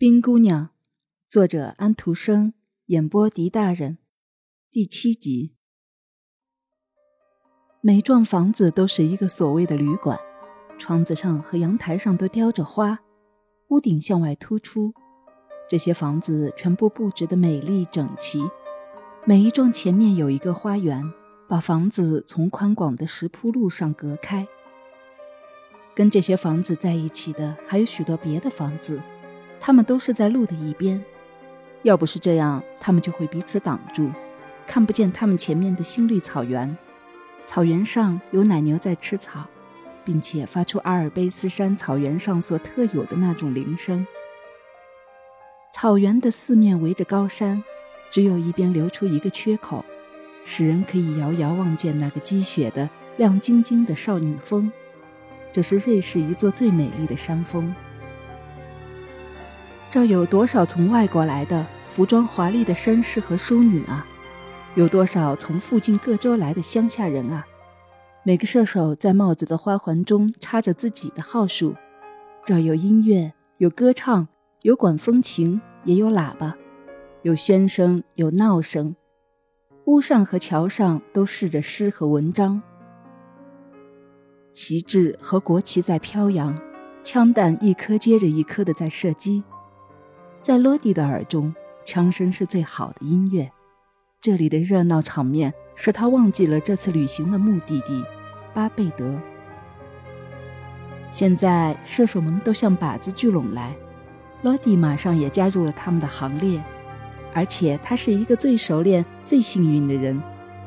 [0.00, 0.70] 冰姑娘，
[1.28, 2.54] 作者安徒生，
[2.86, 3.98] 演播狄大人，
[4.70, 5.52] 第七集。
[7.82, 10.18] 每幢房子都是一个所谓的旅馆，
[10.78, 13.00] 窗子上和阳台上都雕着花，
[13.68, 14.94] 屋顶向外突出。
[15.68, 18.42] 这些房子全部布置的美丽整齐，
[19.26, 21.04] 每一幢前面有一个花园，
[21.46, 24.48] 把房子从宽广的石铺路上隔开。
[25.94, 28.98] 跟这些房子在一起的还有许多别的房子。
[29.60, 31.04] 他们都是在路的一边，
[31.82, 34.10] 要不是这样，他们就会彼此挡住，
[34.66, 36.76] 看不见他们前面的新绿草原。
[37.44, 39.44] 草原上有奶牛在吃草，
[40.04, 44.06] 并且发出阿尔卑斯山草原上所特有的那种铃声。
[45.72, 47.62] 草原的四面围着高山，
[48.10, 49.84] 只有一边留出一个缺口，
[50.44, 54.72] 使人可以遥遥望见那个积雪的亮晶晶的少女峰。
[55.52, 57.74] 这是瑞士一座最美丽的山峰。
[59.90, 64.06] 这有多少从外国来的服装华丽的绅士和淑女啊？
[64.76, 67.44] 有多少从附近各州来的乡下人啊？
[68.22, 71.74] 每个射手在帽子的花环中插着自己的号数。
[72.44, 74.28] 这有音乐，有歌唱，
[74.62, 76.54] 有管风琴，也有喇叭，
[77.22, 78.94] 有喧声，有闹声。
[79.86, 82.62] 屋上和桥上都试着诗和文章，
[84.52, 86.56] 旗帜和国旗在飘扬，
[87.02, 89.42] 枪弹一颗接着一颗的在射击。
[90.42, 93.50] 在罗迪的耳中，枪声是最好的音乐。
[94.22, 98.02] 这里的热闹场面使他忘记了这次旅行的目的地——
[98.54, 99.18] 巴贝德。
[101.10, 103.76] 现在射手们都向靶子聚拢来，
[104.40, 106.62] 罗迪马上也加入了他们的行列。
[107.32, 110.20] 而且他是一个最熟练、最幸运的人，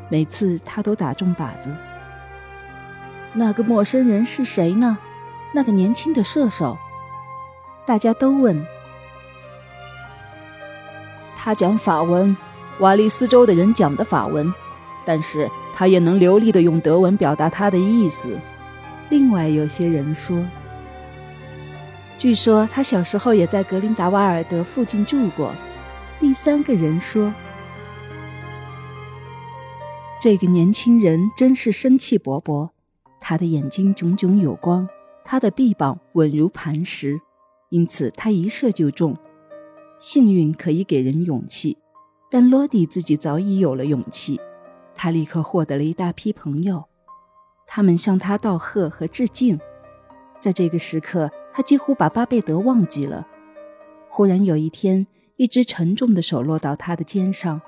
[0.09, 1.75] 每次他都打中靶子。
[3.33, 4.97] 那个陌生人是谁呢？
[5.53, 6.77] 那个年轻的射手？
[7.87, 8.63] 大家都问。
[11.43, 12.33] 他讲法文，
[12.79, 14.53] 瓦利斯州的人讲的法文，
[15.03, 18.39] 但是他也能流利的用德文表达他的意思。
[19.09, 20.41] 另外有些人说，
[22.17, 25.53] 据说他小时候也在格林达瓦尔德附近住过。
[26.17, 27.33] 第三个人说，
[30.21, 32.69] 这个年轻人真是生气勃勃，
[33.19, 34.87] 他的眼睛炯炯有光，
[35.25, 37.19] 他的臂膀稳如磐石，
[37.69, 39.17] 因此他一射就中。
[40.03, 41.77] 幸运可以给人勇气，
[42.29, 44.37] 但罗迪自己早已有了勇气。
[44.93, 46.83] 他立刻获得了一大批朋友，
[47.65, 49.57] 他们向他道贺和致敬。
[50.41, 53.25] 在这个时刻，他几乎把巴贝德忘记了。
[54.09, 57.61] 忽然有一天，一只沉重的手落到他的肩上，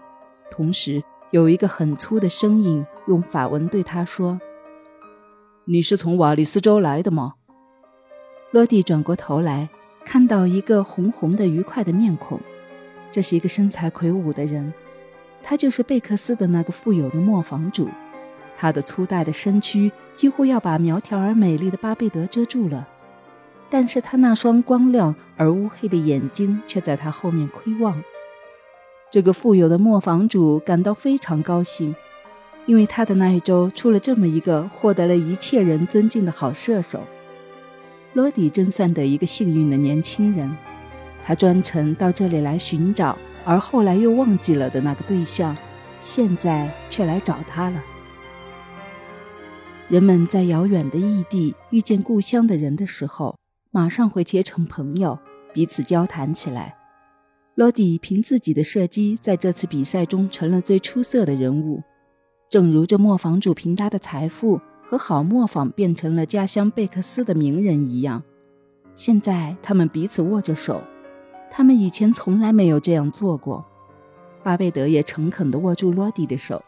[0.51, 1.01] 同时
[1.31, 4.41] 有一个很粗的声音用法文对他说
[5.67, 7.35] ：“你是从瓦利斯州来的吗？”
[8.51, 9.69] 罗迪转过头来。
[10.05, 12.39] 看到一个红红的、愉快的面孔，
[13.11, 14.71] 这是一个身材魁梧的人，
[15.41, 17.89] 他就是贝克斯的那个富有的磨坊主。
[18.55, 22.87] 他的粗大的身躯几乎要把苗条而美丽的巴贝德遮住了，
[23.69, 28.01] 但是他那双光亮而乌黑的眼睛却在他后面窥望。
[29.11, 31.93] 这个富有的磨坊主感到非常高兴，
[32.65, 37.01] 因为他的那一周出了这么一个获得了一切人尊敬的好射手。
[38.15, 40.49] 罗迪真算得一个幸运的年轻人，
[41.21, 45.53] 他专程到这里来寻找，而后来又忘记了的那个对象，
[45.99, 47.83] 现在却来找他了。
[49.89, 53.37] 人们在遥远的异地遇见故乡的人的时候，
[53.69, 55.19] 马上会结成朋友，
[55.53, 56.73] 彼此交谈起来。
[57.55, 61.83] 罗迪凭自己的射击，在这次比赛中成了最出色的人物，
[62.49, 64.61] 正如这磨坊主凭他的财富。
[64.87, 68.21] 和好磨坊变成了家乡贝克斯的名人一样，
[68.95, 70.81] 现在他们彼此握着手，
[71.49, 73.65] 他们以前从来没有这样做过。
[74.43, 76.63] 巴贝德也诚恳地握住罗迪的手，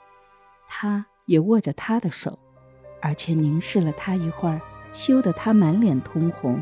[0.67, 2.39] 他也握着他的手，
[3.01, 4.59] 而且凝视了他一会儿，
[4.91, 6.59] 羞得他满脸通红。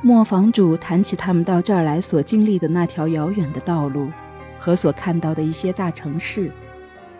[0.00, 4.10] 磨坊主谈起他们到这儿来所经历的那条遥远的道路，
[4.58, 6.50] 和所看到的一些大城市，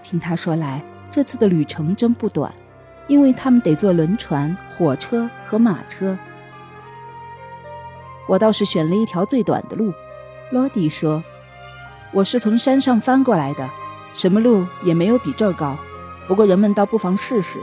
[0.02, 0.82] 听他说来。
[1.10, 2.52] 这次的旅程真不短，
[3.08, 6.16] 因为他们得坐轮船、火车和马车。
[8.28, 9.92] 我倒是选了一条最短的路，
[10.52, 11.22] 罗迪说
[12.14, 13.68] ：“我是从山上翻过来的，
[14.14, 15.76] 什么路也没有比这儿高。
[16.28, 17.58] 不过人们倒不妨试试，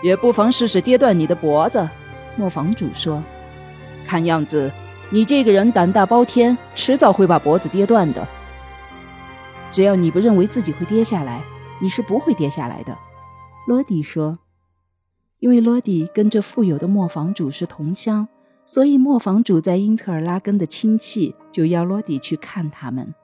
[0.00, 1.86] 也不妨试试跌断你的脖子。”
[2.34, 3.22] 磨坊主说
[4.08, 4.72] ：“看样子
[5.10, 8.26] 你这个人胆大包天，迟早会把脖子跌断的。
[9.70, 11.42] 只要你不认为自己会跌下来。”
[11.80, 12.96] 你是不会跌下来的，
[13.66, 14.38] 罗迪说。
[15.40, 18.26] 因为罗迪跟这富有的磨坊主是同乡，
[18.66, 23.14] 所以磨坊主在英特尔拉根的亲戚就邀罗迪去看他们。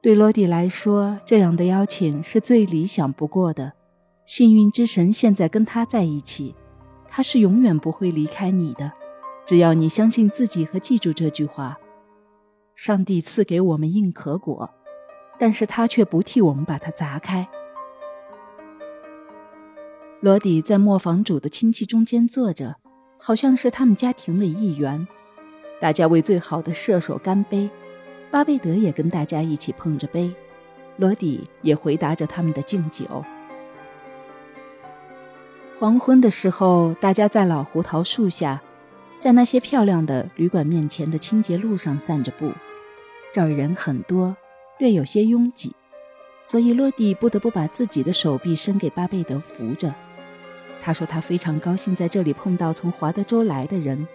[0.00, 3.74] 对罗迪来说，这样的邀请是最理想不过的。
[4.24, 6.54] 幸运之神现在跟他在一起，
[7.08, 8.92] 他是永远不会离开你的。
[9.44, 11.76] 只要你相信自己和记住这句话，
[12.74, 14.70] 上帝赐给我们硬壳果，
[15.38, 17.48] 但是他却不替我们把它砸开。
[20.20, 22.76] 罗迪在磨坊主的亲戚中间坐着，
[23.18, 25.06] 好像是他们家庭的一员。
[25.80, 27.70] 大家为最好的射手干杯，
[28.30, 30.34] 巴贝德也跟大家一起碰着杯，
[30.96, 33.24] 罗迪也回答着他们的敬酒。
[35.78, 38.60] 黄昏的时候，大家在老胡桃树下。
[39.20, 42.52] 在那些漂亮的旅馆面前的清洁路上散着步，
[43.32, 44.36] 这儿人很多，
[44.78, 45.74] 略有些拥挤，
[46.42, 49.94] 所以洛蒂不得不把自己的手臂伸给巴贝德扶着。
[50.80, 54.06] 他说他非常高兴在这里碰到从华德州来的人，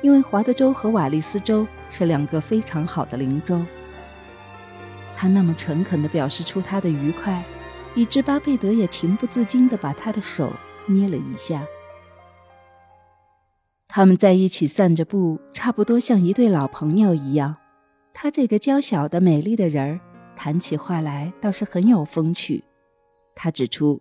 [0.00, 3.60] 因为华德州和瓦利斯州是两个非常好的邻州。
[5.14, 7.44] 他那么诚恳地表示出他的愉快，
[7.94, 10.50] 以致巴贝德也情不自禁地把他的手
[10.86, 11.66] 捏了一下。
[13.86, 17.56] 他们在一起散着步，差不多像一对老朋友一样。
[18.12, 20.00] 他这个娇小的、美丽的人儿，
[20.36, 22.62] 谈起话来倒是很有风趣。
[23.34, 24.00] 他指出，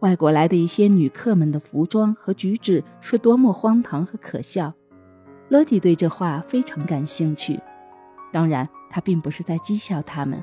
[0.00, 4.72] 外国来的一些女客们的服装和举止是多么荒唐和可笑。
[5.48, 7.60] 罗迪对这话非常感兴趣。
[8.32, 10.42] 当然，他并不是在讥笑他们，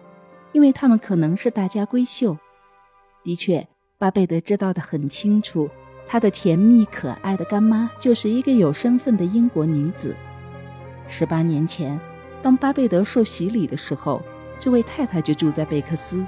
[0.51, 2.37] 因为他们可能是大家闺秀。
[3.23, 3.67] 的确，
[3.97, 5.69] 巴贝德知道的很清楚。
[6.07, 10.15] 他的甜蜜可爱的干妈就是一个有身份的英国女子。
[11.07, 11.99] 十八年前，
[12.45, 14.21] 当巴贝德受洗礼的时候，
[14.59, 16.23] 这位太太就住在贝克斯。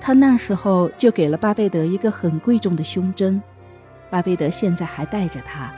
[0.00, 3.42] 他那时候就给了巴贝德一个很贵重的胸针，
[4.08, 5.70] 巴贝德现在还带着它。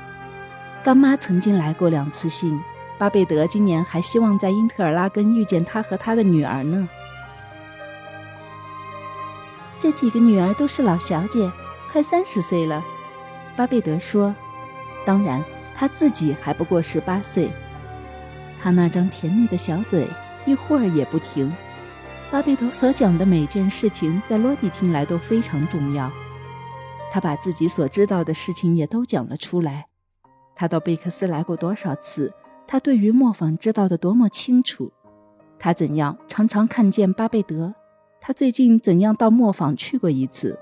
[0.84, 2.60] 干妈曾经来过两次信，
[2.96, 6.88] 巴贝德今年还希望在因特尔拉根遇见他和他的女儿呢。
[9.81, 11.50] 这几个女儿都是老小姐。
[11.90, 12.84] 快三十岁了，
[13.56, 14.32] 巴贝德说
[15.04, 15.44] ：“当然，
[15.75, 17.50] 他自己还不过十八岁。”
[18.61, 20.09] 他那张甜蜜的小嘴
[20.47, 21.53] 一会儿也不停。
[22.31, 26.11] 巴贝德所讲的每件事情，在罗迪听来都非常重要。
[27.12, 29.87] 他把自己所知道的事情也都讲了出来。
[30.56, 32.33] 他到贝克斯来过多少次？
[32.67, 34.93] 他对于磨坊知道的多么清楚？
[35.59, 37.75] 他怎样常常看见巴贝德？
[38.21, 40.59] 他最近怎样到磨坊去过一次？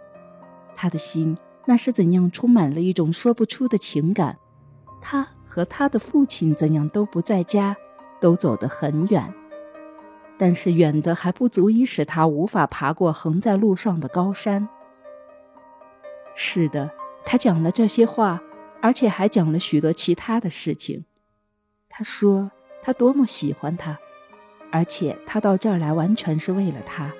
[0.75, 4.37] 他的心那是怎样充满了一种说不出的情感？
[5.01, 7.77] 他和他的父亲怎样都不在家，
[8.23, 9.35] 都走得很远，
[10.39, 14.69] 但是远的还不足以使他无法爬过横在路上的高山。
[16.35, 16.91] 是的，
[17.27, 18.41] 他讲了这些话，
[18.81, 21.05] 而且还讲了许多其他的事情。
[21.89, 23.99] 他说他多么喜欢他，
[24.71, 27.13] 而且他到这儿来完全是为了他，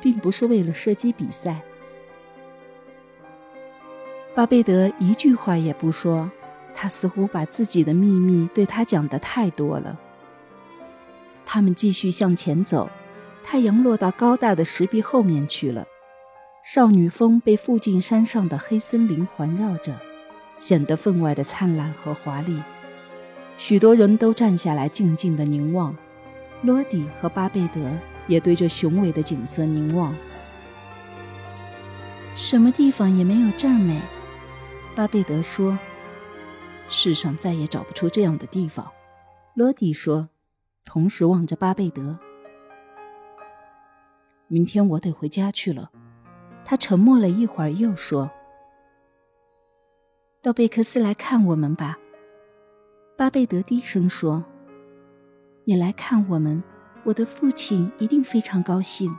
[0.00, 1.62] 并不是为了射击比赛。
[4.34, 6.30] 巴贝德一句话也不说，
[6.74, 9.98] 他似乎把自己的秘密对他讲的太多了。
[11.50, 12.90] 他们继续向前走，
[13.42, 15.86] 太阳落到高大的石壁后面去了。
[16.62, 19.98] 少女峰被附近山上的黑森林环绕着，
[20.58, 22.62] 显得分外的灿烂和华丽。
[23.56, 25.96] 许多人都站下来静静的凝望，
[26.60, 27.80] 罗迪和巴贝德
[28.26, 30.14] 也对这雄伟的景色凝望。
[32.34, 33.98] 什么地方也没有这儿美。
[34.94, 35.78] 巴贝德说
[36.90, 38.86] ：“世上再也找不出这样的地方。”
[39.56, 40.28] 罗迪说，
[40.88, 42.18] 同时望着巴贝德。
[44.46, 45.90] 明天我得回家去了。
[46.64, 48.30] 他沉默了一会儿，又说
[50.40, 51.98] ：“到贝克斯来看我们吧。”
[53.18, 54.42] 巴贝德低声说
[55.64, 56.62] ：“你来看我们，
[57.04, 59.14] 我的父亲一定非常高兴。”